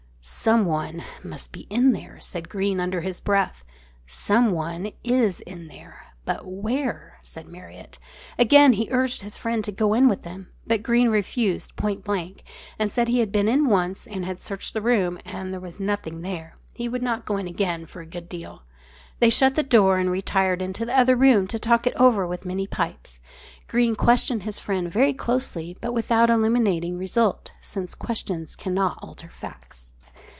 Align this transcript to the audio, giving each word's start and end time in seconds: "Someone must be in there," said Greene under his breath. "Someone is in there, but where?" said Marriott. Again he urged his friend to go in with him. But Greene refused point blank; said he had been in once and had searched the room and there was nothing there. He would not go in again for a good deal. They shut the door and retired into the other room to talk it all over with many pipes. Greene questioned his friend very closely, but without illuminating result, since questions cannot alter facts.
"Someone 0.23 1.01
must 1.23 1.51
be 1.51 1.61
in 1.71 1.93
there," 1.93 2.19
said 2.19 2.47
Greene 2.47 2.79
under 2.79 3.01
his 3.01 3.19
breath. 3.19 3.63
"Someone 4.05 4.91
is 5.03 5.39
in 5.41 5.67
there, 5.67 6.13
but 6.25 6.45
where?" 6.45 7.17
said 7.21 7.47
Marriott. 7.47 7.97
Again 8.37 8.73
he 8.73 8.87
urged 8.91 9.23
his 9.23 9.35
friend 9.39 9.63
to 9.63 9.71
go 9.71 9.95
in 9.95 10.07
with 10.07 10.23
him. 10.23 10.49
But 10.67 10.83
Greene 10.83 11.09
refused 11.09 11.75
point 11.75 12.03
blank; 12.03 12.43
said 12.87 13.07
he 13.07 13.17
had 13.17 13.31
been 13.31 13.47
in 13.47 13.65
once 13.65 14.05
and 14.05 14.23
had 14.23 14.39
searched 14.39 14.75
the 14.75 14.81
room 14.81 15.17
and 15.25 15.51
there 15.51 15.59
was 15.59 15.79
nothing 15.79 16.21
there. 16.21 16.55
He 16.75 16.87
would 16.87 17.01
not 17.01 17.25
go 17.25 17.37
in 17.37 17.47
again 17.47 17.87
for 17.87 18.01
a 18.01 18.05
good 18.05 18.29
deal. 18.29 18.61
They 19.17 19.31
shut 19.31 19.55
the 19.55 19.63
door 19.63 19.97
and 19.97 20.11
retired 20.11 20.61
into 20.61 20.85
the 20.85 20.97
other 20.97 21.15
room 21.15 21.47
to 21.47 21.57
talk 21.57 21.87
it 21.87 21.95
all 21.95 22.07
over 22.07 22.27
with 22.27 22.45
many 22.45 22.67
pipes. 22.67 23.19
Greene 23.67 23.95
questioned 23.95 24.43
his 24.43 24.59
friend 24.59 24.91
very 24.91 25.13
closely, 25.13 25.77
but 25.81 25.93
without 25.93 26.29
illuminating 26.29 26.97
result, 26.99 27.51
since 27.59 27.95
questions 27.95 28.55
cannot 28.55 28.99
alter 29.01 29.27
facts. 29.27 29.87